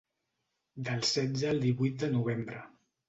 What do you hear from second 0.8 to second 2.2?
Del setze al divuit de